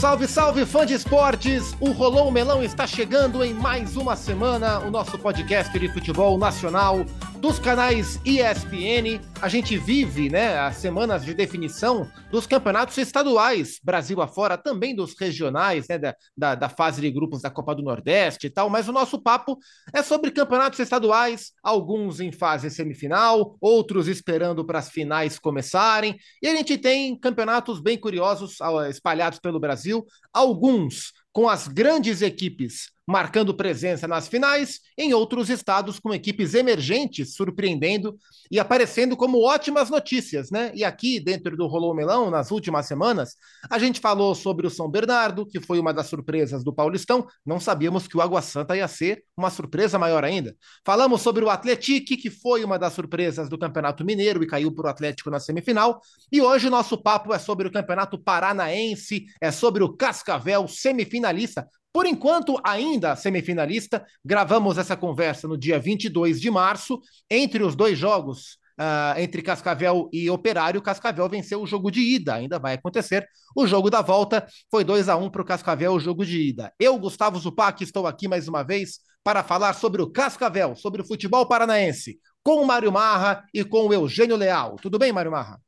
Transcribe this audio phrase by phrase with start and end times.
[0.00, 1.76] Salve, salve, fã de esportes!
[1.78, 7.04] O Rolou Melão está chegando em mais uma semana, o nosso podcast de futebol nacional
[7.36, 9.20] dos canais ESPN.
[9.42, 15.18] A gente vive, né, as semanas de definição dos campeonatos estaduais, Brasil afora, também dos
[15.18, 18.68] regionais, né, da, da, da, fase de grupos da Copa do Nordeste e tal.
[18.68, 19.58] Mas o nosso papo
[19.94, 26.18] é sobre campeonatos estaduais, alguns em fase semifinal, outros esperando para as finais começarem.
[26.42, 28.58] E a gente tem campeonatos bem curiosos
[28.90, 30.04] espalhados pelo Brasil,
[30.34, 37.34] alguns com as grandes equipes marcando presença nas finais, em outros estados com equipes emergentes
[37.34, 38.16] surpreendendo
[38.50, 40.70] e aparecendo como ótimas notícias, né?
[40.74, 43.36] E aqui, dentro do Rolou Melão, nas últimas semanas,
[43.68, 47.26] a gente falou sobre o São Bernardo, que foi uma das surpresas do Paulistão.
[47.44, 50.54] Não sabíamos que o Água Santa ia ser uma surpresa maior ainda.
[50.84, 54.86] Falamos sobre o Atlético, que foi uma das surpresas do Campeonato Mineiro e caiu para
[54.86, 56.00] o Atlético na semifinal.
[56.30, 61.66] E hoje o nosso papo é sobre o Campeonato Paranaense, é sobre o Cascavel, semifinalista,
[61.92, 67.98] por enquanto, ainda semifinalista, gravamos essa conversa no dia 22 de março, entre os dois
[67.98, 73.26] jogos, uh, entre Cascavel e Operário, Cascavel venceu o jogo de ida, ainda vai acontecer.
[73.56, 76.72] O jogo da volta foi 2 a 1 para o Cascavel, o jogo de ida.
[76.78, 81.06] Eu, Gustavo Zupac, estou aqui mais uma vez para falar sobre o Cascavel, sobre o
[81.06, 84.76] futebol paranaense, com o Mário Marra e com o Eugênio Leal.
[84.80, 85.60] Tudo bem, Mário Marra?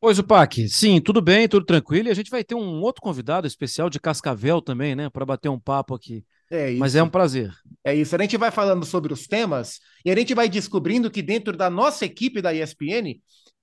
[0.00, 2.08] Pois o Pac, sim, tudo bem, tudo tranquilo.
[2.08, 5.48] E a gente vai ter um outro convidado especial de Cascavel também, né, para bater
[5.48, 6.24] um papo aqui.
[6.50, 6.80] É isso.
[6.80, 7.52] Mas é um prazer.
[7.82, 8.14] É isso.
[8.14, 11.70] A gente vai falando sobre os temas e a gente vai descobrindo que dentro da
[11.70, 13.18] nossa equipe da ESPN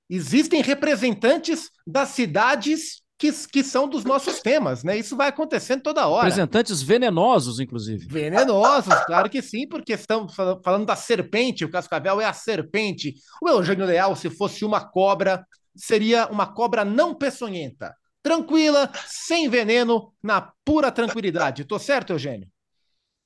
[0.10, 4.98] existem representantes das cidades que, que são dos nossos temas, né?
[4.98, 6.24] Isso vai acontecendo toda hora.
[6.24, 8.08] Representantes venenosos, inclusive.
[8.08, 13.14] Venenosos, claro que sim, porque estamos falando da serpente, o Cascavel é a serpente.
[13.40, 17.96] O Eugênio Leal, se fosse uma cobra, seria uma cobra não peçonhenta.
[18.24, 21.66] Tranquila, sem veneno, na pura tranquilidade.
[21.66, 22.48] Tô certo, Eugênio?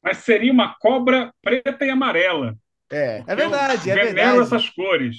[0.01, 2.55] Mas seria uma cobra preta e amarela.
[2.91, 4.39] É, é verdade, é verdade.
[4.39, 5.17] essas cores.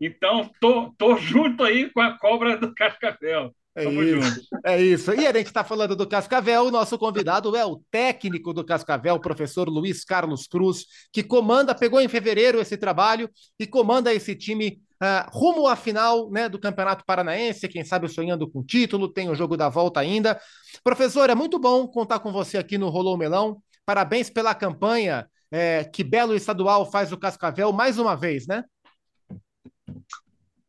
[0.00, 3.52] Então, tô, tô junto aí com a cobra do Cascavel.
[3.74, 5.14] É isso, é isso.
[5.14, 6.64] E a gente está falando do Cascavel.
[6.64, 11.74] O nosso convidado é o técnico do Cascavel, o professor Luiz Carlos Cruz, que comanda,
[11.74, 16.58] pegou em fevereiro esse trabalho e comanda esse time uh, rumo à final né, do
[16.58, 17.68] Campeonato Paranaense.
[17.68, 20.40] Quem sabe sonhando com título, tem o jogo da volta ainda.
[20.82, 23.62] Professor, é muito bom contar com você aqui no Rolou Melão.
[23.84, 25.28] Parabéns pela campanha.
[25.50, 28.62] É, que belo estadual faz o Cascavel mais uma vez, né?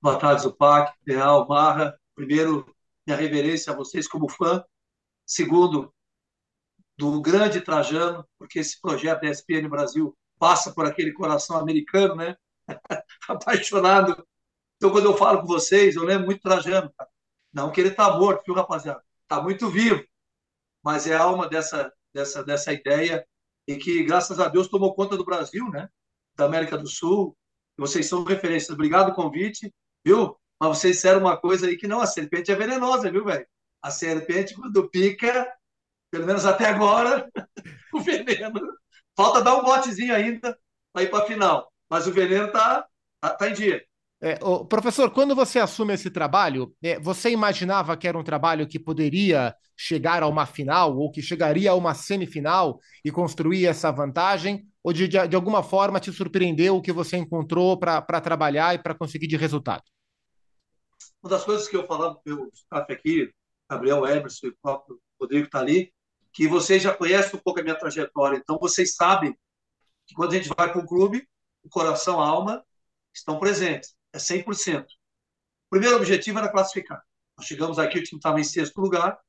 [0.02, 2.00] Boa tarde, Zupac, Real, Marra.
[2.16, 2.66] Primeiro,
[3.06, 4.64] minha reverência a vocês como fã.
[5.26, 5.94] Segundo,
[6.98, 12.36] do grande Trajano, porque esse projeto da ESPN Brasil passa por aquele coração americano, né?
[13.30, 14.26] Apaixonado.
[14.78, 16.92] Então, quando eu falo com vocês, eu lembro muito Trajano.
[16.98, 17.10] Cara.
[17.54, 19.04] Não que ele está morto, viu, rapaziada?
[19.24, 20.04] Está muito vivo.
[20.84, 23.26] Mas é a alma dessa, dessa, dessa ideia
[23.68, 25.90] e que, graças a Deus, tomou conta do Brasil, né?
[26.36, 27.38] Da América do Sul.
[27.78, 28.72] Vocês são referências.
[28.72, 29.74] Obrigado pelo convite,
[30.04, 30.36] viu?
[30.60, 33.46] Mas vocês disseram uma coisa aí que não, a serpente é venenosa, viu, velho?
[33.82, 35.48] A serpente, quando pica,
[36.12, 37.30] pelo menos até agora,
[37.94, 38.60] o veneno.
[39.16, 40.58] Falta dar um botezinho ainda
[40.92, 41.72] para ir para a final.
[41.90, 42.89] Mas o veneno está tá,
[43.22, 43.84] tá em dia.
[44.22, 44.38] É,
[44.68, 49.56] professor, quando você assume esse trabalho, é, você imaginava que era um trabalho que poderia
[49.78, 54.68] chegar a uma final ou que chegaria a uma semifinal e construir essa vantagem?
[54.84, 58.80] Ou de, de, de alguma forma te surpreendeu o que você encontrou para trabalhar e
[58.80, 59.84] para conseguir de resultado?
[61.24, 63.32] Uma das coisas que eu falava para o staff aqui,
[63.70, 65.94] Gabriel Emerson e o próprio Rodrigo está ali,
[66.34, 69.34] que vocês já conhecem um pouco a minha trajetória, então vocês sabem
[70.06, 71.26] que quando a gente vai para um clube,
[71.64, 72.64] o coração, a alma
[73.14, 74.84] estão presentes, é 100%.
[74.84, 74.88] O
[75.70, 77.02] primeiro objetivo era classificar.
[77.38, 79.20] Nós chegamos aqui, o time estava em sexto lugar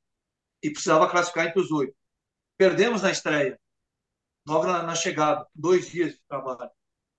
[0.61, 1.95] e precisava classificar entre os oito.
[2.57, 3.59] Perdemos na estreia,
[4.45, 6.69] logo na, chegada, dois dias de trabalho.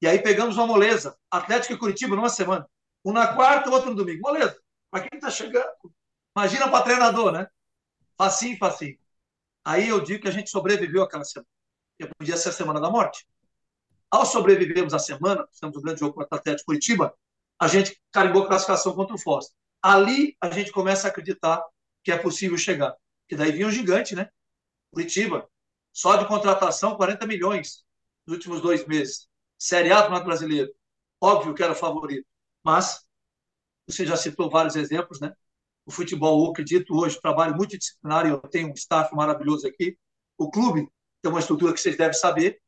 [0.01, 2.69] E aí pegamos uma moleza, Atlético e Curitiba numa semana.
[3.05, 4.33] Um na quarta, outro no domingo.
[4.33, 4.61] Beleza.
[4.91, 5.73] Para quem está chegando,
[6.37, 7.47] imagina para treinador, né?
[8.17, 8.99] Facinho, facinho.
[9.65, 11.49] Aí eu digo que a gente sobreviveu aquela semana.
[11.99, 13.27] Que podia ser a semana da morte.
[14.13, 17.15] Ao sobrevivermos a semana, fizemos um grande jogo contra o Atlético Curitiba,
[17.59, 19.51] a gente carimbou a classificação contra o Foz.
[19.81, 21.65] Ali a gente começa a acreditar
[22.05, 22.95] que é possível chegar.
[23.27, 24.29] Que daí vinha um gigante, né?
[24.93, 25.49] Curitiba.
[25.95, 27.85] Só de contratação, 40 milhões
[28.27, 29.29] nos últimos dois meses.
[29.59, 30.71] Série A do Brasileiro.
[31.19, 32.27] Óbvio que era o favorito.
[32.63, 33.07] Mas,
[33.87, 35.33] você já citou vários exemplos, né?
[35.87, 39.97] O futebol, eu acredito, hoje, trabalho multidisciplinar e eu tenho um staff maravilhoso aqui.
[40.37, 40.87] O clube
[41.23, 42.62] tem uma estrutura que vocês devem saber,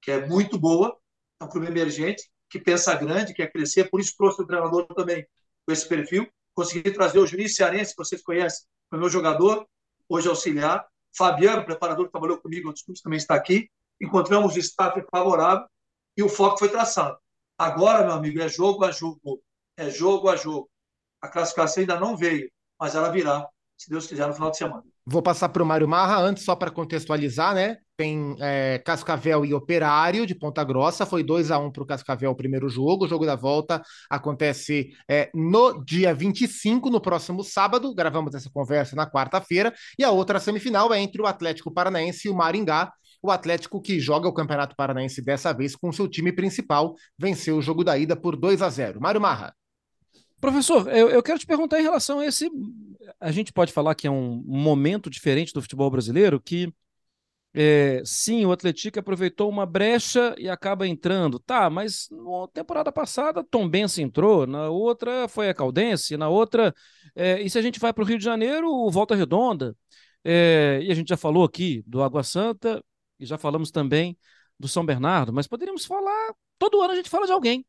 [0.00, 0.96] que é muito boa,
[1.40, 5.26] é um clube emergente, que pensa grande, quer crescer, por isso trouxe o treinador também
[5.66, 6.26] com esse perfil.
[6.54, 9.66] Consegui trazer o Juninho Cearense, que vocês conhecem, foi meu jogador,
[10.08, 10.86] hoje auxiliar.
[11.16, 13.70] Fabiano, preparador que trabalhou comigo, outros clubes também está aqui.
[14.00, 15.66] Encontramos o staff favorável
[16.16, 17.18] e o foco foi traçado.
[17.56, 19.42] Agora, meu amigo, é jogo a jogo.
[19.76, 20.70] É jogo a jogo.
[21.20, 24.84] A classificação ainda não veio, mas ela virá, se Deus quiser, no final de semana.
[25.04, 27.78] Vou passar para o Mário Marra, antes só para contextualizar, né?
[27.98, 32.30] Tem é, Cascavel e Operário de Ponta Grossa, foi 2 a 1 para o Cascavel
[32.30, 33.04] o primeiro jogo.
[33.04, 37.92] O jogo da volta acontece é, no dia 25, no próximo sábado.
[37.92, 39.74] Gravamos essa conversa na quarta-feira.
[39.98, 42.92] E a outra semifinal é entre o Atlético Paranaense e o Maringá.
[43.20, 47.62] O Atlético, que joga o Campeonato Paranaense dessa vez com seu time principal, venceu o
[47.62, 49.52] jogo da ida por 2 a 0 Mário Marra.
[50.40, 52.48] Professor, eu, eu, quero te perguntar em relação a esse.
[53.18, 56.72] A gente pode falar que é um momento diferente do futebol brasileiro, que
[57.54, 61.38] é, sim, o Atlético aproveitou uma brecha e acaba entrando.
[61.40, 66.74] Tá, mas na temporada passada Tom Benson entrou, na outra foi a Caldense, na outra.
[67.14, 69.76] É, e se a gente vai para o Rio de Janeiro, o Volta Redonda.
[70.24, 72.84] É, e a gente já falou aqui do Água Santa
[73.18, 74.16] e já falamos também
[74.58, 76.34] do São Bernardo, mas poderíamos falar.
[76.58, 77.64] Todo ano a gente fala de alguém.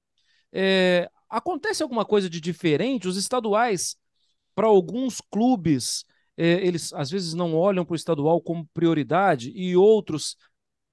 [0.52, 3.08] É, acontece alguma coisa de diferente?
[3.08, 3.96] Os estaduais,
[4.56, 6.04] para alguns clubes,
[6.46, 10.38] eles às vezes não olham para o estadual como prioridade e outros,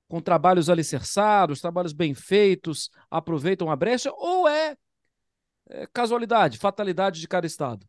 [0.09, 4.13] com trabalhos alicerçados, trabalhos bem feitos, aproveitam a brecha?
[4.15, 4.77] Ou é,
[5.69, 7.87] é casualidade, fatalidade de cada estado?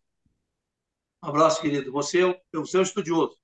[1.23, 1.91] Um abraço, querido.
[1.91, 3.37] Você, é você é um estudioso.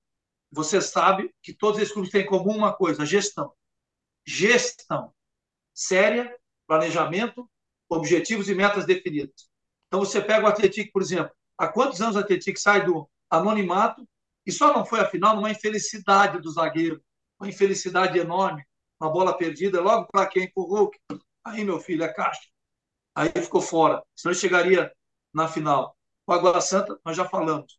[0.52, 3.52] Você sabe que todos esses clubes têm em comum uma coisa: gestão.
[4.26, 5.12] Gestão
[5.74, 6.34] séria,
[6.68, 7.50] planejamento
[7.90, 9.50] objetivos e metas definidas.
[9.88, 11.32] Então, você pega o Atlético, por exemplo.
[11.58, 13.08] Há quantos anos o Atlético sai do
[13.38, 14.08] anonimato
[14.46, 17.02] e só não foi a final numa infelicidade do zagueiro,
[17.40, 18.64] uma infelicidade enorme,
[19.00, 20.52] uma bola perdida logo para quem?
[20.56, 20.98] Hulk.
[21.46, 22.48] Aí, meu filho, é caixa.
[23.16, 24.04] Aí ficou fora.
[24.16, 24.92] Senão ele chegaria
[25.34, 25.98] na final.
[26.26, 27.78] O Água Santa, nós já falamos.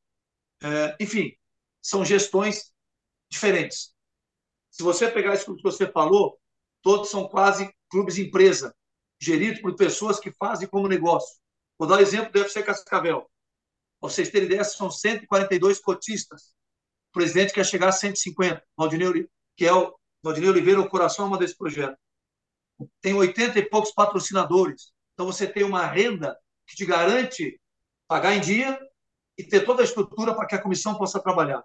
[0.62, 1.34] É, enfim,
[1.80, 2.72] são gestões
[3.30, 3.94] diferentes.
[4.70, 6.38] Se você pegar isso que você falou,
[6.82, 8.74] todos são quase clubes empresa
[9.20, 11.38] gerido por pessoas que fazem como negócio.
[11.78, 13.28] Vou dar um exemplo do UFC Cascavel.
[14.04, 16.54] Para vocês terem ideia, são 142 cotistas.
[17.08, 21.38] O presidente quer chegar a 150, Valdinei, que é o Valdinei Oliveira, o coração alma
[21.38, 21.96] desse projeto.
[23.00, 24.92] Tem 80 e poucos patrocinadores.
[25.14, 27.58] Então você tem uma renda que te garante
[28.06, 28.78] pagar em dia
[29.38, 31.64] e ter toda a estrutura para que a comissão possa trabalhar.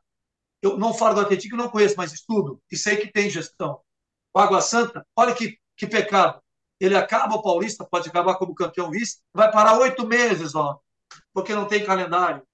[0.61, 3.81] Eu não falo do Atlético, não conheço, mas estudo e sei que tem gestão.
[4.33, 6.41] O Água Santa, olha que, que pecado
[6.79, 10.79] ele acaba o Paulista, pode acabar como campeão vice, vai parar oito meses, ó,
[11.33, 12.45] porque não tem calendário.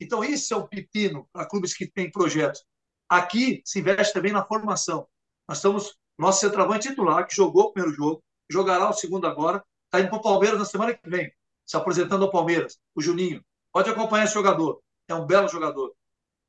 [0.00, 2.64] Então, isso é um pepino para clubes que têm projetos.
[3.08, 5.06] Aqui se investe também na formação.
[5.48, 10.00] Nós estamos, nosso centroavante titular, que jogou o primeiro jogo, jogará o segundo agora, está
[10.00, 11.32] indo para o Palmeiras na semana que vem,
[11.64, 13.44] se apresentando ao Palmeiras, o Juninho.
[13.72, 15.94] Pode acompanhar esse jogador, é um belo jogador.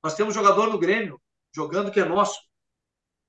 [0.04, 1.22] Nós temos um jogador no Grêmio,
[1.54, 2.40] jogando que é nosso,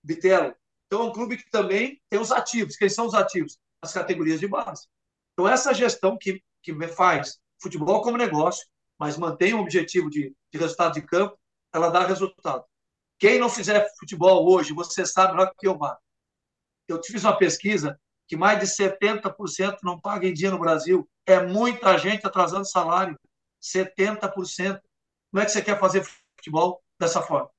[0.02, 0.54] Bitelo.
[0.87, 2.76] Então, é um clube que também tem os ativos.
[2.76, 3.58] Quem são os ativos?
[3.87, 4.87] as categorias de base.
[5.32, 8.67] Então, essa gestão que, que faz futebol como negócio,
[8.99, 11.38] mas mantém o objetivo de, de resultado de campo,
[11.73, 12.64] ela dá resultado.
[13.19, 16.00] Quem não fizer futebol hoje, você sabe melhor que eu, Marco.
[16.88, 17.99] Eu fiz uma pesquisa
[18.29, 21.08] que mais de 70% não paga em dia no Brasil.
[21.25, 23.19] É muita gente atrasando salário.
[23.60, 24.81] 70%.
[25.31, 26.05] Como é que você quer fazer
[26.36, 27.51] futebol dessa forma?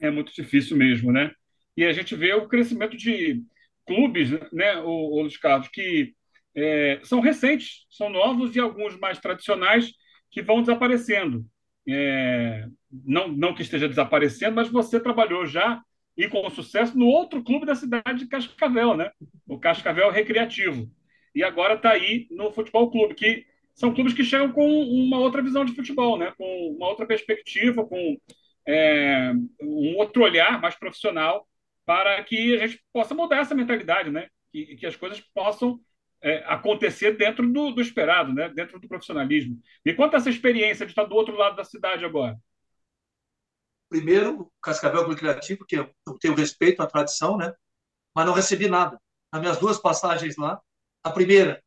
[0.00, 1.34] É muito difícil mesmo, né?
[1.76, 3.42] e a gente vê o crescimento de
[3.86, 6.14] clubes, né, o, o Carlos, que
[6.54, 9.92] é, são recentes, são novos e alguns mais tradicionais
[10.30, 11.44] que vão desaparecendo.
[11.88, 15.82] É, não, não que esteja desaparecendo, mas você trabalhou já
[16.16, 19.10] e com sucesso no outro clube da cidade de Cascavel, né?
[19.46, 20.90] o Cascavel Recreativo.
[21.34, 25.42] E agora está aí no Futebol Clube, que são clubes que chegam com uma outra
[25.42, 26.32] visão de futebol, né?
[26.36, 28.18] com uma outra perspectiva, com
[28.66, 31.46] é, um outro olhar mais profissional
[31.84, 34.28] para que a gente possa mudar essa mentalidade, né?
[34.54, 35.80] E que as coisas possam
[36.22, 38.48] é, acontecer dentro do, do, esperado, né?
[38.48, 39.60] Dentro do profissionalismo.
[39.84, 42.38] Me conta essa experiência de estar do outro lado da cidade agora.
[43.88, 47.52] Primeiro, Cascavel Clube Criativo, que eu tenho respeito à tradição, né?
[48.14, 48.98] Mas não recebi nada.
[49.32, 50.60] Nas minhas duas passagens lá,
[51.02, 51.62] a primeira,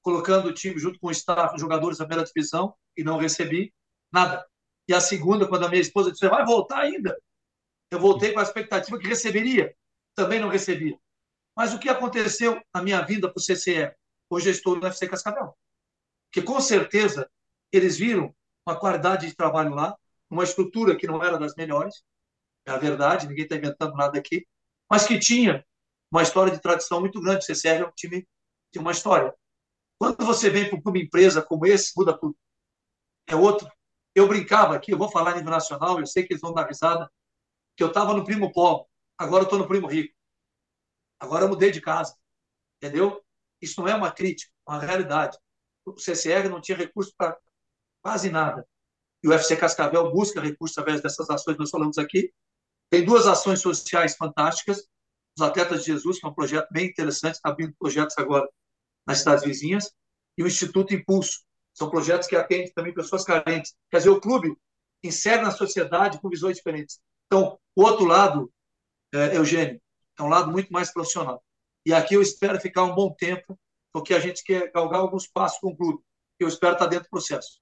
[0.00, 3.74] colocando o time junto com o staff, jogadores da primeira divisão, e não recebi
[4.12, 4.46] nada.
[4.88, 7.16] E a segunda, quando a minha esposa disse, vai voltar ainda?
[7.90, 9.74] Eu voltei com a expectativa que receberia,
[10.14, 10.96] também não recebi.
[11.60, 13.94] Mas o que aconteceu na minha vinda para o CCE?
[14.30, 15.54] Hoje eu estou no UFC Cascavel.
[16.24, 17.30] Porque com certeza
[17.70, 18.34] eles viram
[18.66, 19.94] uma qualidade de trabalho lá,
[20.30, 22.02] uma estrutura que não era das melhores,
[22.64, 24.46] é a verdade, ninguém está inventando nada aqui,
[24.90, 25.62] mas que tinha
[26.10, 27.44] uma história de tradição muito grande.
[27.44, 28.26] O CCE é um time
[28.72, 29.34] de uma história.
[29.98, 32.34] Quando você vem para uma empresa como esse, muda tudo.
[33.26, 33.70] É outro,
[34.14, 37.06] Eu brincava aqui, eu vou falar nível nacional, eu sei que eles vão dar risada,
[37.76, 38.86] que eu estava no primo pobre,
[39.18, 40.18] agora eu estou no primo rico.
[41.20, 42.16] Agora eu mudei de casa,
[42.82, 43.22] entendeu?
[43.60, 45.38] Isso não é uma crítica, é uma realidade.
[45.84, 47.36] O CCR não tinha recurso para
[48.02, 48.66] quase nada.
[49.22, 52.32] E o UFC Cascavel busca recursos através dessas ações que nós falamos aqui.
[52.88, 54.88] Tem duas ações sociais fantásticas.
[55.36, 58.48] Os Atletas de Jesus, que é um projeto bem interessante, está abrindo projetos agora
[59.06, 59.92] nas cidades vizinhas.
[60.38, 61.42] E o Instituto Impulso.
[61.72, 63.74] São projetos que atendem também pessoas carentes.
[63.90, 64.56] Quer dizer, o clube
[65.02, 67.00] insere na sociedade com visões diferentes.
[67.26, 68.52] Então, o outro lado,
[69.14, 69.80] é, Eugênio,
[70.18, 71.42] é um lado muito mais profissional.
[71.84, 73.58] E aqui eu espero ficar um bom tempo,
[73.92, 76.02] porque a gente quer galgar alguns passos com o clube.
[76.38, 77.58] Eu espero estar dentro do processo.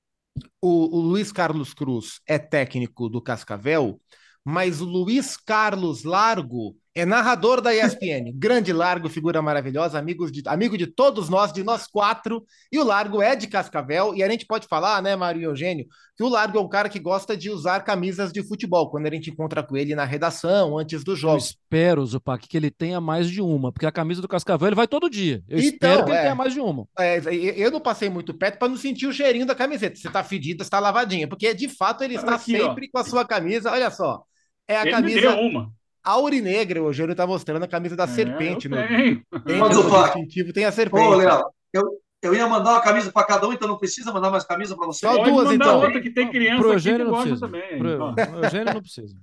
[0.60, 4.00] O, o Luiz Carlos Cruz é técnico do Cascavel,
[4.44, 8.32] mas o Luiz Carlos Largo é narrador da ESPN.
[8.34, 12.44] Grande Largo, figura maravilhosa, amigos de, amigo de todos nós, de nós quatro.
[12.72, 14.14] E o Largo é de Cascavel.
[14.14, 16.88] E a gente pode falar, né, Mário e Eugênio, que o Largo é um cara
[16.88, 18.90] que gosta de usar camisas de futebol.
[18.90, 21.34] Quando a gente encontra com ele na redação, antes do jogo.
[21.34, 24.76] Eu espero, Zupac, que ele tenha mais de uma, porque a camisa do Cascavel ele
[24.76, 25.42] vai todo dia.
[25.48, 26.86] Eu então, espero que ele é, tenha mais de uma.
[26.98, 27.20] É,
[27.56, 29.96] eu não passei muito perto para não sentir o cheirinho da camiseta.
[29.96, 31.28] Se tá fedida, está lavadinha.
[31.28, 32.90] Porque de fato ele está Aqui, sempre ó.
[32.92, 33.70] com a sua camisa.
[33.70, 34.24] Olha só.
[34.66, 35.36] É a ele camisa.
[35.36, 35.77] uma
[36.10, 36.82] aurinegra.
[36.82, 38.68] O Eugênio tá mostrando a camisa da é, serpente.
[38.68, 39.20] Né?
[39.44, 41.04] Tem o distintivo, tem a serpente.
[41.04, 44.30] Ô, Léo, eu, eu ia mandar uma camisa para cada um, então não precisa mandar
[44.30, 45.06] mais camisa para você.
[45.06, 45.80] Só Pode duas, então.
[45.80, 47.40] outra que tem criança Pro Eugênio não precisa.
[47.40, 47.78] também.
[47.78, 49.16] Pro, o Eugênio não precisa.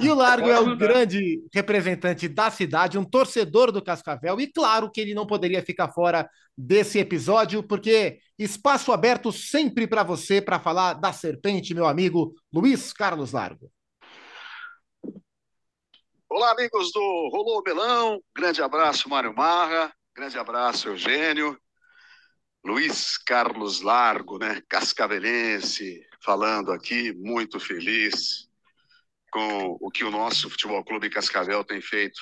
[0.00, 4.90] E o Largo é o grande representante da cidade, um torcedor do Cascavel, e claro
[4.90, 10.60] que ele não poderia ficar fora desse episódio, porque espaço aberto sempre para você para
[10.60, 13.68] falar da serpente, meu amigo Luiz Carlos Largo.
[16.30, 18.22] Olá, amigos do Rolou Melão.
[18.36, 19.90] Grande abraço, Mário Marra.
[20.14, 21.58] Grande abraço, Eugênio.
[22.62, 24.62] Luiz Carlos Largo, né?
[24.68, 28.46] Cascavelense, falando aqui, muito feliz
[29.30, 32.20] com o que o nosso Futebol Clube Cascavel tem feito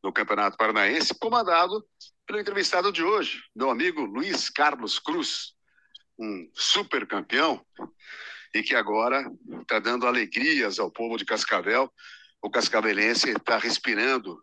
[0.00, 1.84] no Campeonato Paranaense, comandado
[2.24, 5.56] pelo entrevistado de hoje, meu amigo Luiz Carlos Cruz,
[6.16, 7.66] um super campeão
[8.54, 9.28] e que agora
[9.62, 11.92] está dando alegrias ao povo de Cascavel
[12.42, 14.42] o cascavelense está respirando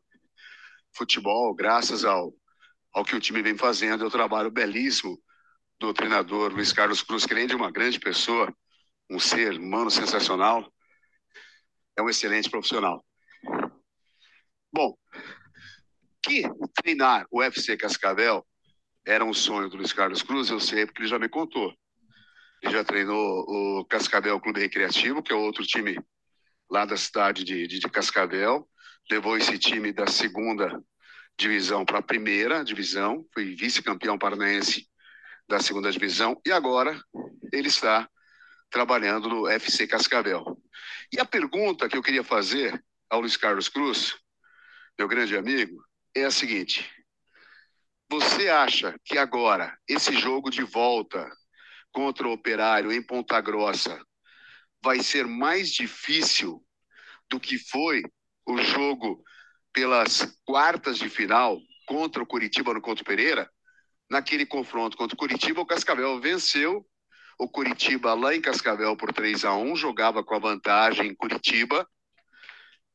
[0.95, 2.33] futebol graças ao,
[2.93, 4.03] ao que o time vem fazendo.
[4.03, 5.21] É o trabalho belíssimo
[5.79, 8.53] do treinador Luiz Carlos Cruz, que além de uma grande pessoa,
[9.09, 10.71] um ser humano sensacional,
[11.95, 13.03] é um excelente profissional.
[14.71, 14.95] Bom,
[16.23, 16.43] que
[16.75, 18.45] treinar o UFC Cascavel
[19.05, 21.73] era um sonho do Luiz Carlos Cruz, eu sei porque ele já me contou.
[22.61, 25.97] Ele já treinou o Cascavel Clube Recreativo, que é outro time
[26.69, 28.67] lá da cidade de, de, de Cascavel,
[29.09, 30.81] levou esse time da segunda
[31.37, 34.87] divisão para a primeira divisão, foi vice-campeão paranaense
[35.47, 36.99] da segunda divisão e agora
[37.53, 38.09] ele está
[38.69, 40.61] trabalhando no FC Cascavel.
[41.11, 44.15] E a pergunta que eu queria fazer ao Luiz Carlos Cruz,
[44.97, 45.81] meu grande amigo,
[46.13, 46.89] é a seguinte:
[48.09, 51.29] você acha que agora esse jogo de volta
[51.91, 54.01] contra o Operário em Ponta Grossa
[54.87, 56.63] vai ser mais difícil
[57.29, 58.01] do que foi
[58.47, 59.21] o jogo
[59.73, 63.51] pelas quartas de final contra o Curitiba no Couto Pereira.
[64.09, 66.87] Naquele confronto contra o Curitiba, o Cascavel venceu
[67.37, 71.85] o Curitiba lá em Cascavel por 3 a 1 jogava com a vantagem em Curitiba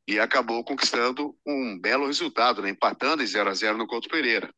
[0.08, 2.70] e acabou conquistando um belo resultado, né?
[2.70, 4.50] empatando em 0 a 0 no Couto Pereira.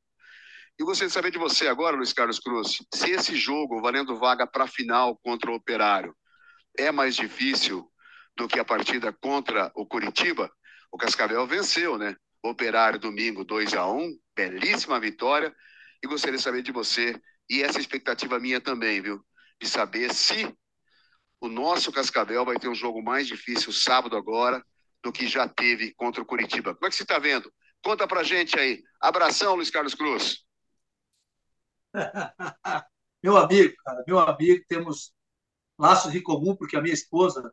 [0.79, 4.47] E gostaria de saber de você agora, Luiz Carlos Cruz, se esse jogo, valendo vaga
[4.47, 6.15] para a final contra o Operário,
[6.77, 7.91] é mais difícil
[8.37, 10.51] do que a partida contra o Curitiba.
[10.91, 12.17] O Cascavel venceu, né?
[12.43, 15.55] Operário domingo 2 a 1 belíssima vitória.
[16.03, 19.25] E gostaria de saber de você, e essa expectativa minha também, viu?
[19.61, 20.55] De saber se
[21.41, 24.65] o nosso Cascavel vai ter um jogo mais difícil sábado agora
[25.03, 26.75] do que já teve contra o Curitiba.
[26.75, 27.53] Como é que você está vendo?
[27.83, 28.83] Conta pra gente aí.
[29.01, 30.45] Abração, Luiz Carlos Cruz.
[33.23, 35.14] meu amigo, cara, meu amigo, temos
[35.79, 37.53] laços em comum, porque a minha esposa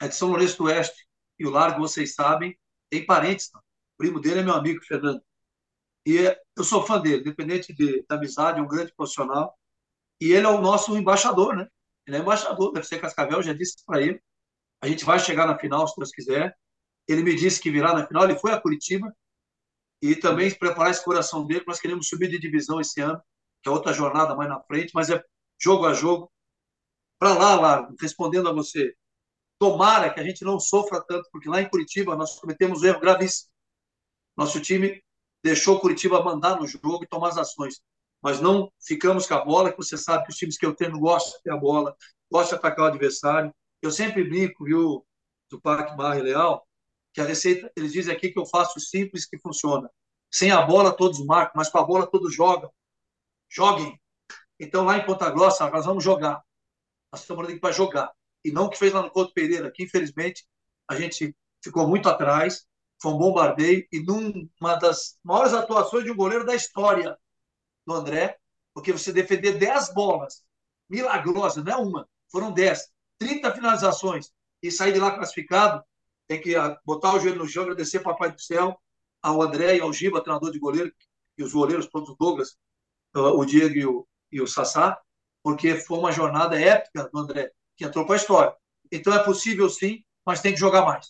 [0.00, 1.06] é de São Lourenço do Oeste.
[1.38, 2.58] E o Largo, vocês sabem,
[2.90, 3.50] tem parentes.
[3.54, 3.60] O
[3.98, 5.22] primo dele é meu amigo, Fernando.
[6.06, 6.16] E
[6.56, 9.58] eu sou fã dele, independente de, da amizade, é um grande profissional.
[10.20, 11.66] E ele é o nosso embaixador, né?
[12.06, 14.22] Ele é embaixador deve ser Cascavel, já disse para ele.
[14.80, 16.56] A gente vai chegar na final, se Deus quiser.
[17.08, 19.12] Ele me disse que virá na final, ele foi a Curitiba.
[20.00, 23.20] E também preparar esse coração dele, nós queremos subir de divisão esse ano,
[23.62, 25.22] que é outra jornada mais na frente, mas é
[25.60, 26.30] jogo a jogo.
[27.18, 28.94] Para lá, Largo, respondendo a você,
[29.58, 33.00] Tomara que a gente não sofra tanto, porque lá em Curitiba nós cometemos um erro
[33.00, 33.50] gravíssimo.
[34.36, 35.02] Nosso time
[35.42, 37.80] deixou Curitiba mandar no jogo e tomar as ações.
[38.22, 40.98] mas não ficamos com a bola, que você sabe que os times que eu tenho
[40.98, 41.96] gostam de ter a bola,
[42.30, 43.54] gostam de atacar o adversário.
[43.80, 45.06] Eu sempre brinco, viu,
[45.48, 46.66] do Parque Marre Leal,
[47.14, 49.88] que a receita, eles dizem aqui que eu faço simples que funciona.
[50.30, 52.70] Sem a bola todos marcam, mas com a bola todos jogam.
[53.48, 53.98] Joguem.
[54.58, 56.42] Então lá em Ponta Grossa nós vamos jogar.
[57.12, 58.12] Nós estamos aqui para jogar.
[58.44, 60.46] E não o que fez lá no Couto Pereira, que infelizmente
[60.88, 62.66] a gente ficou muito atrás,
[63.00, 67.18] foi um bombardeio e numa das maiores atuações de um goleiro da história
[67.86, 68.38] do André,
[68.72, 70.44] porque você defender 10 bolas,
[70.88, 74.30] milagrosa, não é uma, foram 10, 30 finalizações
[74.62, 75.82] e sair de lá classificado,
[76.26, 78.80] tem que ah, botar o joelho no chão, agradecer Papai do Céu,
[79.22, 80.92] ao André e ao Giba, treinador de goleiro,
[81.38, 82.56] e os goleiros, todos os Douglas,
[83.14, 84.98] ah, o Diego e o, e o Sassá,
[85.46, 88.52] porque foi uma jornada épica do André, que entrou para a história.
[88.90, 91.06] Então é possível sim, mas tem que jogar mais.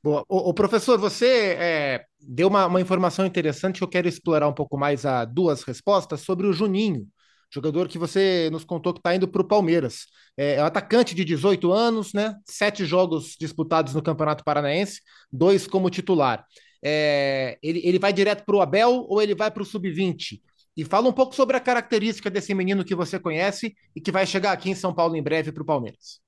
[0.00, 0.24] Boa.
[0.28, 4.52] O, o professor, você é, deu uma, uma, informação interessante que eu quero explorar um
[4.52, 7.08] pouco mais a duas respostas sobre o Juninho,
[7.52, 10.06] jogador que você nos contou que está indo para o Palmeiras.
[10.36, 12.36] É, é um atacante de 18 anos, né?
[12.46, 15.00] Sete jogos disputados no Campeonato Paranaense,
[15.32, 16.46] dois como titular.
[16.84, 20.40] É, ele, ele vai direto para o Abel ou ele vai para o Sub-20?
[20.76, 24.26] E fala um pouco sobre a característica desse menino que você conhece e que vai
[24.26, 26.20] chegar aqui em São Paulo em breve para o Palmeiras.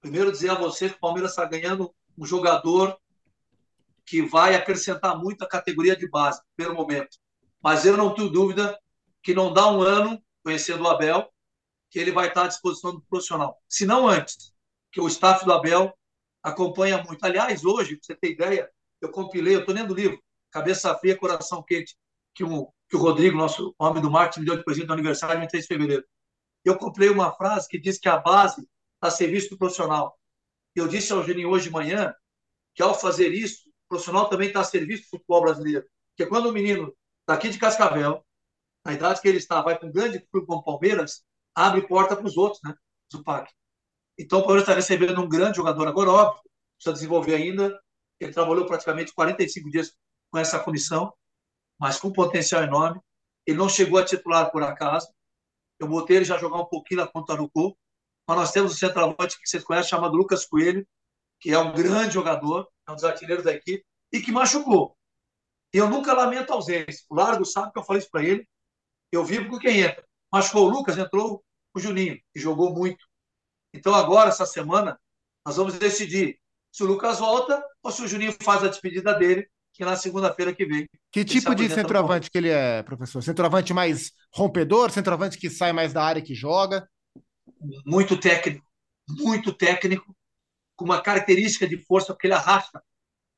[0.00, 2.96] Primeiro dizer a você que o Palmeiras está ganhando um jogador
[4.04, 7.18] que vai acrescentar muito a categoria de base, primeiro momento.
[7.60, 8.78] Mas eu não tenho dúvida
[9.22, 11.28] que não dá um ano, conhecendo o Abel,
[11.90, 13.60] que ele vai estar à disposição do profissional.
[13.68, 14.54] Se não antes,
[14.92, 15.92] que o staff do Abel
[16.42, 17.24] acompanha muito.
[17.24, 21.16] Aliás, hoje, para você ter ideia, eu compilei, eu estou lendo o livro, Cabeça Fria,
[21.16, 21.96] Coração Quente,
[22.32, 25.40] que, um, que o Rodrigo, nosso homem do marketing, me deu de presente do aniversário,
[25.40, 26.04] 23 de fevereiro.
[26.64, 28.60] Eu compilei uma frase que diz que a base
[28.94, 30.18] está a serviço do profissional.
[30.74, 32.14] Eu disse ao Juninho hoje de manhã
[32.74, 35.86] que, ao fazer isso, o profissional também está a serviço do futebol brasileiro.
[36.08, 36.94] Porque quando o menino
[37.26, 38.24] daqui de Cascavel,
[38.84, 41.24] na idade que ele está, vai para um grande clube como o Palmeiras,
[41.54, 42.74] abre porta para os outros, né?
[43.12, 43.52] Zupac.
[44.18, 46.42] Então o Palmeiras está recebendo um grande jogador agora, óbvio,
[46.76, 47.78] precisa desenvolver ainda.
[48.20, 49.94] Ele trabalhou praticamente 45 dias
[50.30, 51.12] com essa comissão,
[51.78, 53.00] mas com potencial enorme.
[53.46, 55.08] Ele não chegou a titular por acaso.
[55.78, 57.76] Eu botei ele já jogar um pouquinho na conta no gol.
[58.28, 60.86] Mas nós temos um centroavante que vocês conhecem, chamado Lucas Coelho,
[61.40, 64.96] que é um grande jogador, é um dos artilheiros da equipe, e que machucou.
[65.72, 67.04] E eu nunca lamento a ausência.
[67.08, 68.48] O Largo sabe que eu falei isso para ele.
[69.12, 70.04] Eu vivo com quem entra.
[70.32, 73.06] Machucou o Lucas, entrou o Juninho, que jogou muito.
[73.72, 74.98] Então, agora, essa semana,
[75.44, 76.40] nós vamos decidir
[76.72, 80.54] se o Lucas volta ou se o Juninho faz a despedida dele, que na segunda-feira
[80.54, 80.88] que vem.
[81.12, 83.22] Que tipo de centroavante que ele é, professor?
[83.22, 86.88] Centroavante mais rompedor, centroavante que sai mais da área que joga?
[87.84, 88.64] muito técnico,
[89.08, 90.14] muito técnico,
[90.74, 92.82] com uma característica de força, porque ele arrasta.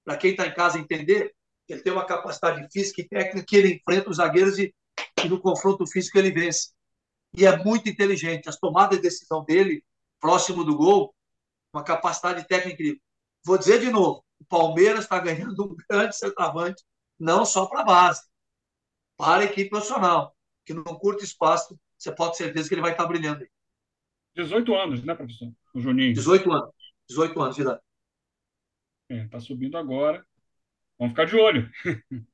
[0.05, 1.35] Para quem está em casa entender,
[1.69, 4.75] ele tem uma capacidade física e técnica que ele enfrenta os zagueiros e,
[5.23, 6.71] e no confronto físico ele vence.
[7.37, 8.49] E é muito inteligente.
[8.49, 9.85] As tomadas de decisão dele,
[10.19, 11.15] próximo do gol,
[11.73, 13.01] uma capacidade técnica incrível.
[13.45, 16.83] Vou dizer de novo: o Palmeiras está ganhando um grande centroavante,
[17.19, 18.23] não só para a base,
[19.17, 22.93] para a equipe profissional, que num curto espaço você pode ter certeza que ele vai
[22.93, 23.43] estar tá brilhando.
[23.43, 23.51] Aí.
[24.37, 25.53] 18 anos, né, professor?
[25.75, 26.15] O Juninho.
[26.15, 26.71] 18 anos.
[27.09, 27.81] 18 anos de idade.
[29.09, 30.25] É, tá subindo agora.
[30.99, 31.71] Vamos ficar de olho.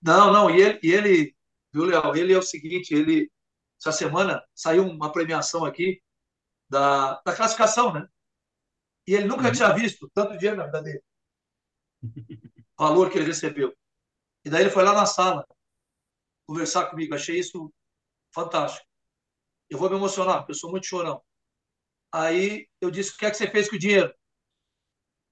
[0.00, 1.36] não, não, e ele, e ele,
[1.72, 2.16] viu, Léo?
[2.16, 3.30] Ele é o seguinte, ele,
[3.78, 6.00] essa semana saiu uma premiação aqui
[6.68, 8.08] da, da classificação, né?
[9.06, 9.52] E ele nunca uhum.
[9.52, 11.02] tinha visto tanto dinheiro na vida dele.
[12.78, 13.76] O valor que ele recebeu.
[14.44, 15.46] E daí ele foi lá na sala
[16.46, 17.14] conversar comigo.
[17.14, 17.72] Achei isso
[18.34, 18.84] fantástico.
[19.70, 21.22] Eu vou me emocionar, porque eu sou muito chorão.
[22.12, 24.12] Aí eu disse: o que é que você fez com o dinheiro?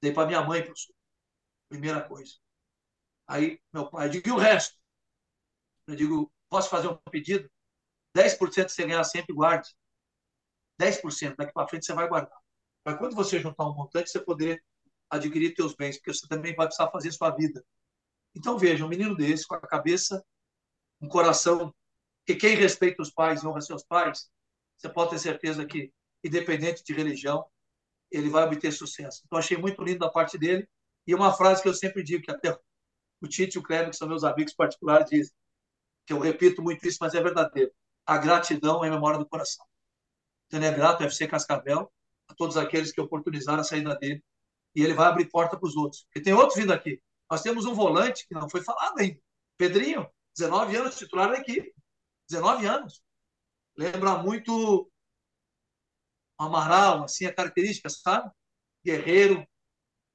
[0.01, 0.95] Dei para minha mãe, professor.
[1.69, 2.35] Primeira coisa.
[3.27, 4.77] Aí meu pai, eu digo, e o resto?
[5.87, 7.51] Eu digo, posso fazer um pedido?
[8.17, 9.75] 10% que você ganhar sempre, guarde.
[10.79, 12.39] 10%, daqui para frente você vai guardar.
[12.83, 14.62] Para quando você juntar um montante, você poder
[15.09, 17.64] adquirir seus bens, porque você também vai precisar fazer sua vida.
[18.35, 20.25] Então veja, um menino desse, com a cabeça,
[21.01, 21.75] um coração,
[22.25, 24.31] que quem respeita os pais e honra seus pais,
[24.77, 27.47] você pode ter certeza que independente de religião,
[28.11, 29.23] ele vai obter sucesso.
[29.25, 30.69] Então, achei muito lindo da parte dele.
[31.07, 32.59] E uma frase que eu sempre digo, que até
[33.21, 35.33] o Tite e o Cleber, que são meus amigos particulares, dizem,
[36.07, 37.73] que eu repito muito isso, mas é verdadeiro.
[38.05, 39.64] A gratidão é a memória do coração.
[40.47, 41.90] Então, ele é grato ao FC Cascavel,
[42.31, 44.23] a todos aqueles que oportunizaram a saída dele.
[44.75, 46.07] E ele vai abrir porta para os outros.
[46.14, 47.01] E tem outros vindo aqui.
[47.31, 49.21] Nós temos um volante que não foi falado ainda.
[49.57, 51.75] Pedrinho, 19 anos, titular da equipe.
[52.29, 53.03] 19 anos.
[53.77, 54.90] Lembra muito
[56.38, 58.31] Amaral, assim, a característica, sabe?
[58.83, 59.47] Guerreiro,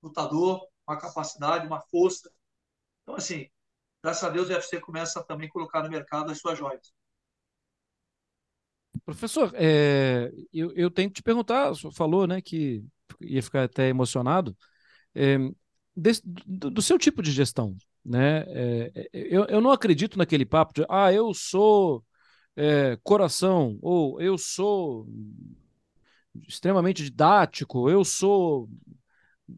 [0.01, 2.31] lutador, uma capacidade, uma força.
[3.03, 3.47] Então, assim,
[4.03, 6.94] graças a Deus o UFC começa também a colocar no mercado as suas joias.
[9.05, 12.83] Professor, é, eu, eu, tenho que te perguntar, o falou né, que
[13.21, 14.57] ia ficar até emocionado,
[15.13, 15.37] é,
[15.95, 17.77] desse, do, do, seu tipo de gestão.
[18.03, 18.43] Né?
[18.47, 22.03] É, eu, eu não acredito naquele papo de, ah, eu sou
[22.55, 25.07] é, coração, ou eu sou
[26.47, 28.67] extremamente didático, eu sou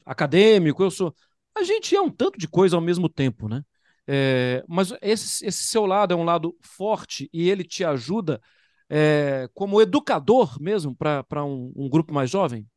[0.06, 1.16] acadêmico, eu sou.
[1.56, 3.64] A gente é um tanto de coisa ao mesmo tempo, né?
[4.06, 8.42] É, mas esse, esse, seu lado é um lado forte e ele te ajuda
[8.90, 12.68] é, como educador mesmo para um, um, grupo mais jovem?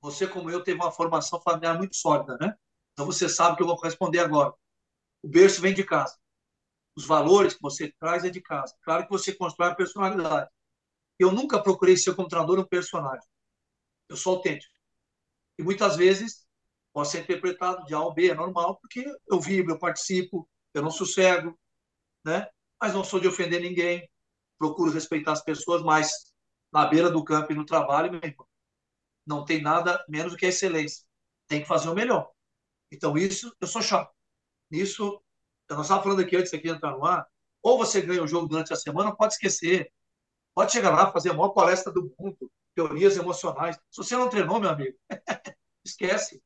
[0.00, 2.54] Você, como eu, teve uma formação familiar muito sólida, né?
[2.92, 4.52] Então você sabe que eu vou responder agora.
[5.22, 6.16] O berço vem de casa.
[6.96, 8.74] Os valores que você traz é de casa.
[8.82, 10.50] Claro que você constrói a personalidade.
[11.18, 13.26] Eu nunca procurei ser como treinador um personagem.
[14.08, 14.72] Eu sou autêntico.
[15.58, 16.46] E muitas vezes
[16.92, 20.82] pode ser interpretado de A ou B, é normal, porque eu vibro, eu participo, eu
[20.82, 21.58] não sossego,
[22.24, 22.48] né?
[22.80, 24.08] Mas não sou de ofender ninguém,
[24.58, 26.32] procuro respeitar as pessoas, mas
[26.72, 28.46] na beira do campo e no trabalho, meu irmão,
[29.26, 31.04] não tem nada menos do que a excelência.
[31.46, 32.30] Tem que fazer o melhor.
[32.90, 34.12] Então, isso, eu sou chato.
[34.70, 35.22] Isso,
[35.68, 37.26] eu não estava falando aqui antes aqui entrar no ar,
[37.62, 39.92] ou você ganha o jogo durante a semana, pode esquecer.
[40.54, 43.76] Pode chegar lá, fazer a maior palestra do mundo, teorias emocionais.
[43.90, 44.96] Se você não treinou, meu amigo,
[45.84, 46.42] esquece.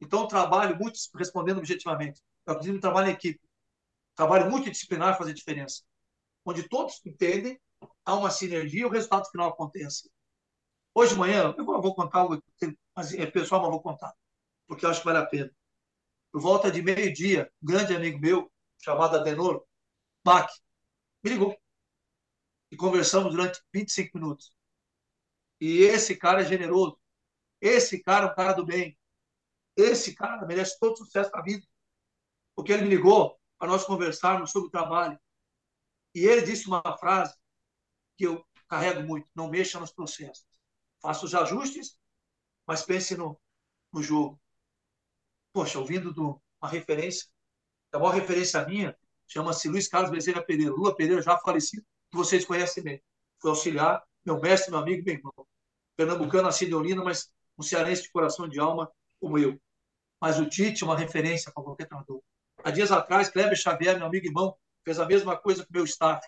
[0.00, 3.40] Então, trabalho muito, respondendo objetivamente, eu acredito no trabalho em equipe.
[4.14, 5.82] Trabalho multidisciplinar faz a diferença.
[6.44, 7.60] Onde todos entendem,
[8.04, 10.10] há uma sinergia e o resultado final acontece.
[10.94, 12.42] Hoje de manhã, eu vou, contar algo,
[12.96, 14.12] mas é pessoal, mas vou contar,
[14.66, 15.50] porque eu acho que vale a pena.
[16.32, 19.64] Por volta de meio-dia, um grande amigo meu, chamado Adenor
[20.24, 20.50] Bach,
[21.22, 21.56] me ligou.
[22.70, 24.52] E conversamos durante 25 minutos.
[25.60, 26.98] E esse cara é generoso.
[27.60, 28.96] Esse cara é um cara do bem.
[29.76, 31.66] Esse cara merece todo sucesso na vida.
[32.54, 35.18] Porque ele me ligou para nós conversarmos sobre o trabalho.
[36.14, 37.34] E ele disse uma frase
[38.16, 40.46] que eu carrego muito: não mexa nos processos.
[41.00, 41.96] Faça os ajustes,
[42.66, 43.38] mas pense no,
[43.92, 44.40] no jogo.
[45.52, 47.28] Poxa, ouvindo de uma referência,
[47.92, 48.96] a maior referência minha
[49.26, 50.72] chama-se Luiz Carlos Bezerra Pereira.
[50.72, 53.02] Lula Pereira, já falecido, que vocês conhecem bem.
[53.38, 55.32] Foi auxiliar, meu mestre, meu amigo, meu irmão.
[55.96, 59.60] Pernambucano, nascido em Olinda, mas um cearense de coração de alma, como eu.
[60.20, 62.22] Mas o Tite é uma referência para qualquer treinador.
[62.62, 65.76] Há dias atrás, Kleber Xavier, meu amigo e irmão, fez a mesma coisa com o
[65.76, 66.26] meu staff.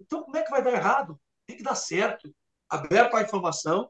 [0.00, 1.18] Então, como é que vai dar errado?
[1.46, 2.34] Tem que dar certo.
[2.68, 3.88] Aberto à informação,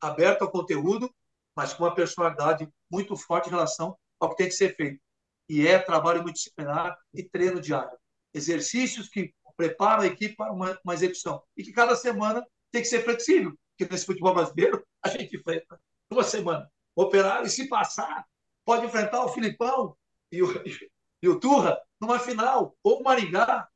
[0.00, 1.12] aberto ao conteúdo,
[1.54, 5.00] mas com uma personalidade muito forte em relação ao que tem que ser feito.
[5.48, 7.96] E é trabalho multidisciplinar e treino diário.
[8.34, 11.42] Exercícios que preparam a equipe para uma, uma execução.
[11.56, 13.56] E que cada semana tem que ser flexível.
[13.76, 18.26] Porque nesse futebol brasileiro, a gente enfrenta uma semana operário, e se passar,
[18.64, 19.96] pode enfrentar o Filipão
[20.32, 20.46] e o,
[21.22, 23.68] e o Turra numa final, ou Maringá,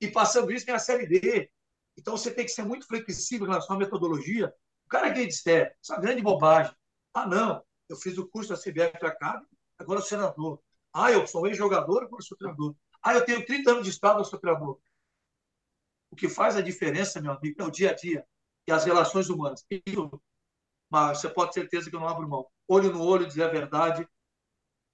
[0.00, 1.50] e passando isso tem a Série D.
[1.96, 4.52] Então você tem que ser muito flexível em relação à metodologia.
[4.86, 6.74] O cara que disser, isso é uma grande bobagem.
[7.12, 9.46] Ah, não, eu fiz o curso da CBF Academy,
[9.78, 10.60] agora sou treinador.
[10.92, 12.74] Ah, eu sou ex-jogador, agora sou treinador.
[13.02, 14.78] Ah, eu tenho 30 anos de estado, sou treinador.
[16.10, 18.26] O que faz a diferença, meu amigo, é o dia a dia
[18.66, 19.64] e as relações humanas.
[20.90, 22.46] Mas você pode ter certeza que eu não abro mão.
[22.66, 24.08] Olho no olho, dizer a verdade.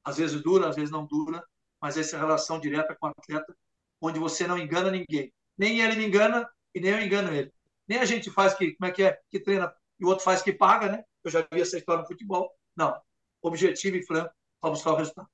[0.04, 1.44] Às vezes dura, às vezes não dura,
[1.84, 3.54] mas essa relação direta com o atleta,
[4.00, 5.30] onde você não engana ninguém.
[5.54, 7.52] Nem ele me engana e nem eu engano ele.
[7.86, 9.70] Nem a gente faz que, como é que é, que treina
[10.00, 11.04] e o outro faz que paga, né?
[11.22, 12.50] Eu já vi essa história no futebol.
[12.74, 12.98] Não.
[13.42, 15.28] Objetivo e franco para buscar o resultado.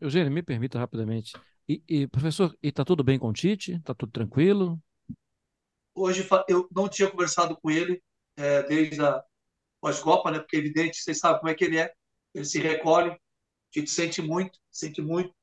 [0.00, 1.38] Eugênio, me permita rapidamente.
[1.68, 3.80] E, e professor, e tá tudo bem com o Tite?
[3.84, 4.82] Tá tudo tranquilo?
[5.94, 8.02] Hoje eu não tinha conversado com ele
[8.36, 9.22] é, desde a
[9.80, 10.40] pós-Copa, né?
[10.40, 11.94] Porque é evidente, vocês sabem como é que ele é.
[12.34, 15.37] Ele se recolhe, a gente sente muito, sente muito.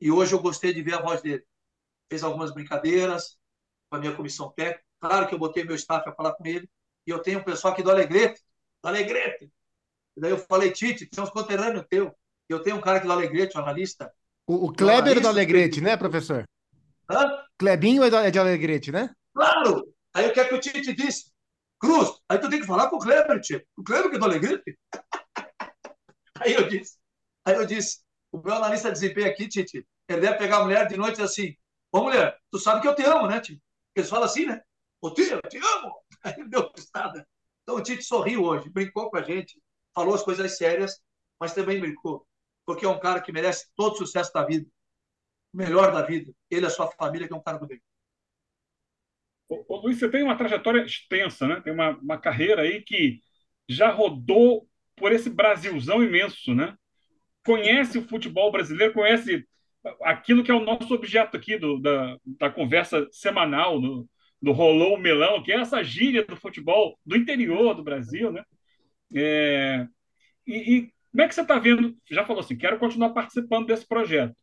[0.00, 1.44] E hoje eu gostei de ver a voz dele.
[2.08, 3.36] Fez algumas brincadeiras
[3.90, 4.84] com a minha comissão técnica.
[5.00, 6.68] Claro que eu botei meu staff para falar com ele.
[7.06, 8.40] E eu tenho um pessoal aqui do Alegrete,
[8.82, 9.50] do Alegrete.
[10.16, 12.14] E daí eu falei, Tite, tem uns conterrâneos teu.
[12.48, 14.12] E eu tenho um cara aqui do Alegrete, um analista.
[14.46, 16.48] O, o Kleber é do Alegrete, né, professor?
[17.10, 17.44] Hã?
[17.56, 19.10] Clebinho é de Alegrete, né?
[19.34, 19.94] Claro!
[20.14, 21.30] Aí o que é que o Tite disse?
[21.78, 23.62] Cruz, aí tu tem que falar com o Kleber, tio.
[23.76, 24.78] O Kleber que é do Alegrete.
[26.40, 26.98] aí eu disse,
[27.44, 28.00] aí eu disse,
[28.32, 31.24] o meu analista de desempenho aqui, Tite, ele deve pegar a mulher de noite e
[31.24, 31.56] assim,
[31.92, 33.62] ô mulher, tu sabe que eu te amo, né, Tite?
[33.94, 34.60] Eles falam assim, né?
[35.00, 35.94] Ô tio, eu te amo.
[36.24, 37.26] Aí deu pistada.
[37.62, 39.60] Então o Tite sorriu hoje, brincou com a gente,
[39.94, 41.00] falou as coisas sérias,
[41.40, 42.26] mas também brincou,
[42.64, 44.68] porque é um cara que merece todo o sucesso da vida,
[45.52, 46.32] o melhor da vida.
[46.50, 47.80] Ele e a sua família, que é um cara do bem.
[49.48, 51.60] Ô, ô, Luiz, você tem uma trajetória extensa, né?
[51.60, 53.20] Tem uma, uma carreira aí que
[53.68, 56.76] já rodou por esse Brasilzão imenso, né?
[57.48, 59.48] Conhece o futebol brasileiro, conhece
[60.02, 64.06] aquilo que é o nosso objeto aqui do, da, da conversa semanal no,
[64.40, 68.44] do rolou o melão, que é essa gíria do futebol do interior do Brasil, né?
[69.14, 69.86] É,
[70.46, 71.96] e, e como é que você está vendo?
[72.10, 74.36] Já falou assim, quero continuar participando desse projeto.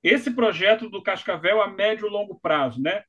[0.00, 3.02] Esse projeto do Cascavel a médio e longo prazo, né?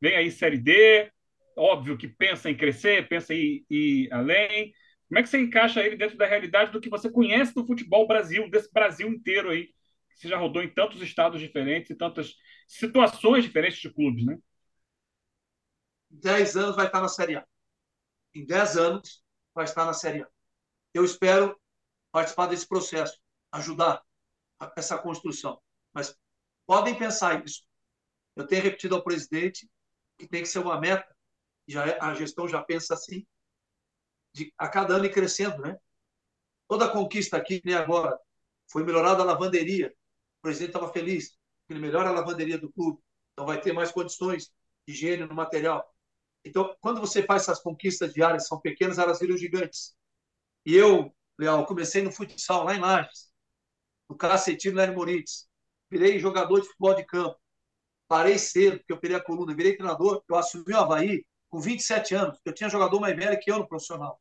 [0.00, 1.10] Vem aí Série D,
[1.56, 4.72] óbvio que pensa em crescer, pensa em ir além.
[5.12, 8.06] Como é que você encaixa ele dentro da realidade do que você conhece do futebol
[8.06, 12.34] Brasil, desse Brasil inteiro aí, que você já rodou em tantos estados diferentes e tantas
[12.66, 14.38] situações diferentes de clubes, né?
[16.10, 17.46] Em 10 anos vai estar na Série A.
[18.34, 19.22] Em 10 anos
[19.54, 20.28] vai estar na Série A.
[20.94, 21.60] Eu espero
[22.10, 23.20] participar desse processo,
[23.52, 24.02] ajudar
[24.74, 25.60] essa construção.
[25.92, 26.18] Mas
[26.64, 27.64] podem pensar isso.
[28.34, 29.68] Eu tenho repetido ao presidente
[30.16, 31.14] que tem que ser uma meta,
[31.68, 33.26] já é, a gestão já pensa assim,
[34.32, 35.76] de a cada ano ir crescendo, né?
[36.68, 38.18] Toda conquista aqui, nem agora,
[38.70, 39.88] foi melhorada a lavanderia.
[40.38, 41.36] O presidente estava feliz,
[41.68, 43.00] ele melhora a lavanderia do clube,
[43.32, 44.50] então vai ter mais condições
[44.86, 45.92] de higiene no material.
[46.44, 49.94] Então, quando você faz essas conquistas diárias, são pequenas, elas viram gigantes.
[50.66, 53.32] E eu, Leal, comecei no futsal, lá em Lages,
[54.08, 55.48] no Cacetino Léo Moritz.
[55.90, 57.38] Virei jogador de futebol de campo.
[58.08, 59.54] Parei cedo, porque eu perei a coluna.
[59.54, 60.22] Virei treinador.
[60.28, 62.38] Eu assumi o Havaí com 27 anos.
[62.44, 64.20] Eu tinha jogador mais velho que eu no profissional.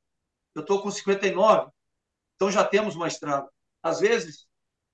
[0.56, 1.72] Eu estou com 59.
[2.36, 3.50] Então já temos uma estrada.
[3.82, 4.48] Às vezes,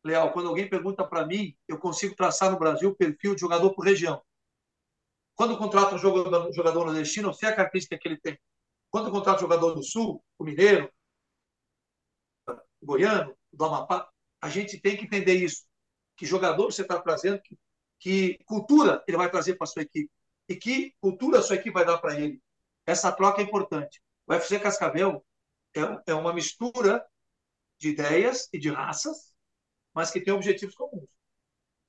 [0.03, 3.73] Leal, quando alguém pergunta para mim, eu consigo traçar no Brasil o perfil de jogador
[3.73, 4.21] por região.
[5.35, 8.39] Quando contrata um jogador, nordestino, eu sei a característica que ele tem.
[8.89, 10.91] Quando contrata um jogador do Sul, o Mineiro,
[12.81, 14.09] goiano, do Amapá,
[14.41, 15.65] a gente tem que entender isso.
[16.15, 17.57] Que jogador você está trazendo, que,
[17.99, 20.11] que cultura ele vai trazer para sua equipe
[20.49, 22.41] e que cultura a sua equipe vai dar para ele.
[22.85, 24.01] Essa troca é importante.
[24.25, 25.23] O UFC Cascavel
[25.79, 27.05] é, é uma mistura
[27.77, 29.33] de ideias e de raças,
[29.93, 31.09] mas que tem objetivos comuns.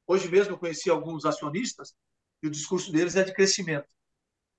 [0.07, 1.95] Hoje mesmo eu conheci alguns acionistas
[2.43, 3.89] e o discurso deles é de crescimento.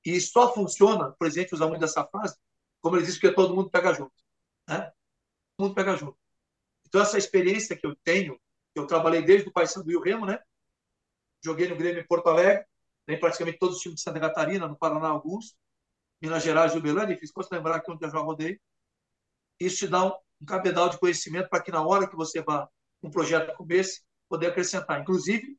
[0.05, 2.35] E só funciona, o presidente usa muito dessa frase,
[2.81, 4.13] como ele disse, porque todo mundo pega junto.
[4.67, 4.91] Né?
[5.57, 6.17] Todo mundo pega junto.
[6.87, 8.39] Então, essa experiência que eu tenho,
[8.73, 10.39] eu trabalhei desde o Paysandu do Rio Remo, né?
[11.43, 12.65] Joguei no Grêmio em Porto Alegre,
[13.05, 15.55] tem praticamente todos os times de Santa Catarina, no Paraná alguns,
[16.21, 18.59] Minas Gerais e Uberlândia, fiz posso lembrar que onde eu já rodei.
[19.59, 20.13] Isso te dá um,
[20.45, 22.67] cabedal de conhecimento para que na hora que você vá
[23.03, 25.57] um projeto como esse, poder acrescentar, inclusive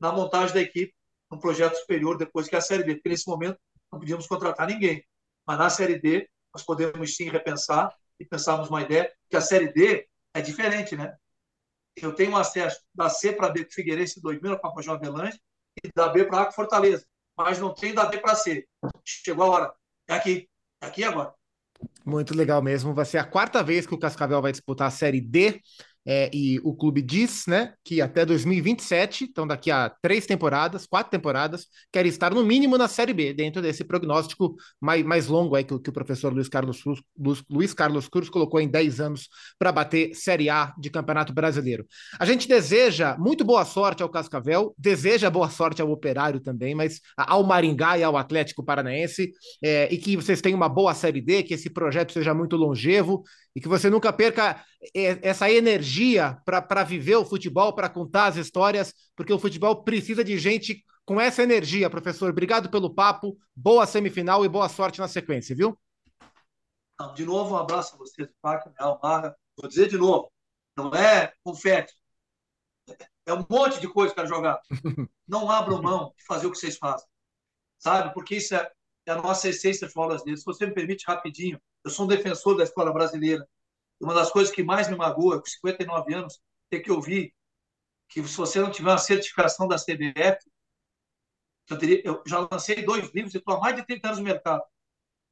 [0.00, 0.94] na montagem da equipe,
[1.30, 3.58] um projeto superior depois que a Série B, porque nesse momento
[3.92, 5.04] não podíamos contratar ninguém.
[5.46, 9.72] Mas na Série D, nós podemos sim repensar e pensarmos uma ideia que a Série
[9.72, 11.16] D é diferente, né?
[11.96, 15.40] Eu tenho acesso da C para B com Figueirense 2000, para Papa João Avelange,
[15.84, 17.06] e da B para A com Fortaleza.
[17.36, 18.66] Mas não tem da B para C.
[19.04, 19.74] Chegou a hora.
[20.08, 20.48] É aqui.
[20.80, 21.34] É aqui agora.
[22.04, 22.94] Muito legal mesmo.
[22.94, 25.60] Vai ser a quarta vez que o Cascavel vai disputar a Série D.
[26.06, 31.10] É, e o clube diz, né, que até 2027, então daqui a três temporadas, quatro
[31.10, 35.64] temporadas, quer estar no mínimo na Série B, dentro desse prognóstico mais, mais longo aí
[35.64, 37.02] que, que o professor Luiz Carlos, Cruz,
[37.50, 41.86] Luiz Carlos Cruz colocou em 10 anos para bater Série A de Campeonato Brasileiro.
[42.18, 47.00] A gente deseja muito boa sorte ao Cascavel, deseja boa sorte ao Operário também, mas
[47.16, 49.30] ao Maringá e ao Atlético Paranaense,
[49.62, 53.22] é, e que vocês tenham uma boa Série D, que esse projeto seja muito longevo
[53.58, 58.36] e que você nunca perca é, essa energia para viver o futebol, para contar as
[58.36, 62.30] histórias, porque o futebol precisa de gente com essa energia, professor.
[62.30, 65.76] Obrigado pelo papo, boa semifinal e boa sorte na sequência, viu?
[67.16, 69.36] De novo, um abraço a vocês, Paco, Real Barra.
[69.56, 70.30] Vou dizer de novo,
[70.76, 71.92] não é confete.
[73.26, 74.60] É um monte de coisa para jogar.
[75.26, 77.06] Não abram mão de fazer o que vocês fazem.
[77.76, 78.14] Sabe?
[78.14, 78.70] Porque isso é,
[79.04, 80.38] é a nossa essência de futebol brasileiro.
[80.38, 83.48] Se você me permite rapidinho, eu sou um defensor da escola brasileira.
[83.98, 87.34] Uma das coisas que mais me magoa, com 59 anos, ter que ouvir
[88.08, 90.38] que se você não tiver uma certificação da CBF,
[91.68, 94.24] eu, teria, eu já lancei dois livros e estou há mais de 30 anos no
[94.24, 94.62] mercado.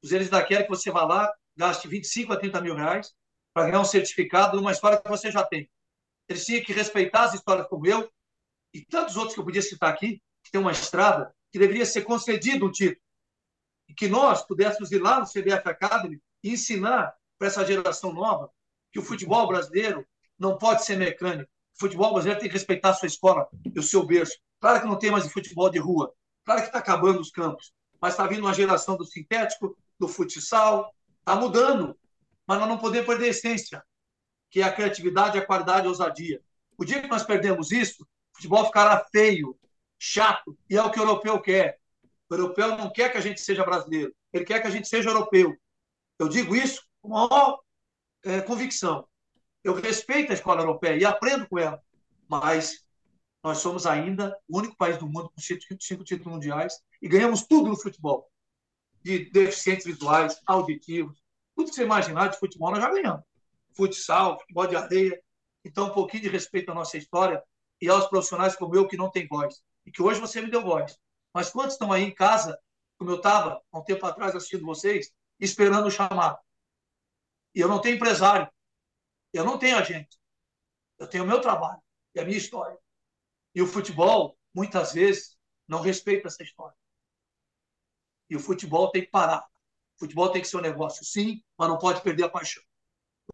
[0.03, 3.15] Os eles da querem que você vá lá, gaste 25 a 30 mil reais
[3.53, 5.69] para ganhar um certificado de uma história que você já tem.
[6.27, 8.11] Eles tinham que respeitar as histórias como eu
[8.73, 12.03] e tantos outros que eu podia citar aqui, que tem uma estrada, que deveria ser
[12.03, 13.01] concedido um título.
[13.87, 18.49] E que nós pudéssemos ir lá no CBF Academy ensinar para essa geração nova
[18.91, 20.05] que o futebol brasileiro
[20.37, 21.49] não pode ser mecânico.
[21.75, 24.37] O futebol brasileiro tem que respeitar a sua escola e o seu berço.
[24.59, 26.13] Claro que não tem mais futebol de rua.
[26.45, 27.71] Claro que está acabando os campos.
[28.01, 30.93] Mas está vindo uma geração do sintético, do futsal.
[31.19, 31.97] Está mudando.
[32.47, 33.83] Mas nós não podemos perder a essência,
[34.49, 36.41] que é a criatividade, a qualidade a ousadia.
[36.77, 39.57] O dia que nós perdemos isso, o futebol ficará feio,
[39.99, 41.77] chato, e é o que o europeu quer.
[42.29, 45.09] O europeu não quer que a gente seja brasileiro, ele quer que a gente seja
[45.09, 45.55] europeu.
[46.19, 47.59] Eu digo isso com maior
[48.23, 49.07] é, convicção.
[49.63, 51.81] Eu respeito a escola europeia e aprendo com ela,
[52.27, 52.85] mas
[53.43, 55.41] nós somos ainda o único país do mundo com
[55.79, 58.29] cinco, títulos mundiais e ganhamos tudo no futebol.
[59.03, 61.17] de deficientes visuais, auditivos,
[61.55, 63.23] tudo que você imaginar de futebol nós já ganhamos.
[63.73, 65.21] Futsal, futebol de areia.
[65.63, 67.41] Então, um pouquinho de respeito à nossa história
[67.81, 69.61] e aos profissionais como eu que não tem voz.
[69.85, 70.97] E que hoje você me deu voz.
[71.33, 72.59] Mas quantos estão aí em casa,
[72.97, 76.39] como eu estava há um tempo atrás assistindo vocês, esperando o chamado?
[77.53, 78.49] E eu não tenho empresário.
[79.33, 80.17] Eu não tenho agente.
[80.97, 81.81] Eu tenho o meu trabalho
[82.15, 82.77] e a minha história.
[83.53, 86.75] E o futebol, muitas vezes, não respeita essa história.
[88.29, 89.47] E o futebol tem que parar.
[89.95, 92.63] O futebol tem que ser um negócio, sim, mas não pode perder a paixão.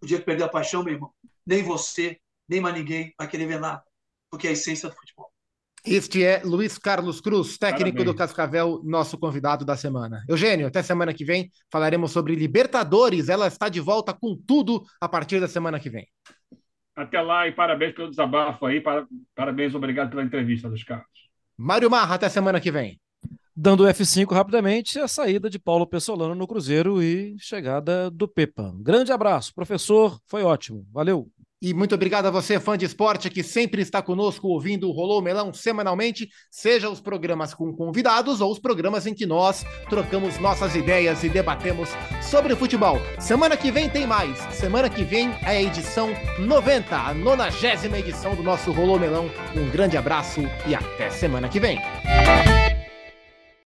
[0.02, 1.14] O dia que perder a paixão, meu irmão,
[1.46, 3.86] nem você, nem mais ninguém vai querer ver nada,
[4.30, 5.33] porque é a essência do futebol.
[5.86, 8.06] Este é Luiz Carlos Cruz, técnico Parabéns.
[8.06, 10.24] do Cascavel, nosso convidado da semana.
[10.30, 13.28] Eugênio, até semana que vem falaremos sobre Libertadores.
[13.28, 16.08] Ela está de volta com tudo a partir da semana que vem.
[16.96, 18.82] Até lá e parabéns pelo desabafo aí.
[19.36, 21.08] Parabéns, obrigado pela entrevista, dos Carlos.
[21.58, 22.98] Mário Marra, até semana que vem.
[23.56, 28.74] Dando F5 rapidamente, a saída de Paulo Pessolano no Cruzeiro e chegada do Pepa.
[28.78, 30.88] Grande abraço, professor, foi ótimo.
[30.92, 31.30] Valeu.
[31.64, 35.22] E muito obrigado a você, fã de esporte, que sempre está conosco ouvindo o Rolou
[35.22, 40.76] Melão semanalmente, seja os programas com convidados ou os programas em que nós trocamos nossas
[40.76, 41.88] ideias e debatemos
[42.22, 42.98] sobre futebol.
[43.18, 44.38] Semana que vem tem mais.
[44.54, 49.32] Semana que vem é a edição 90, a nonagésima edição do nosso Rolou Melão.
[49.56, 51.80] Um grande abraço e até semana que vem.